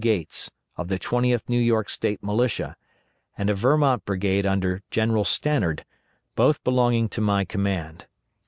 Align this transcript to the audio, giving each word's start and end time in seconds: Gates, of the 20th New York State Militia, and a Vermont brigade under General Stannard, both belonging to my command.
Gates, 0.01 0.49
of 0.77 0.87
the 0.87 0.97
20th 0.97 1.47
New 1.47 1.59
York 1.59 1.87
State 1.87 2.23
Militia, 2.23 2.75
and 3.37 3.51
a 3.51 3.53
Vermont 3.53 4.03
brigade 4.03 4.47
under 4.47 4.81
General 4.89 5.23
Stannard, 5.23 5.85
both 6.33 6.63
belonging 6.63 7.07
to 7.09 7.21
my 7.21 7.45
command. 7.45 8.07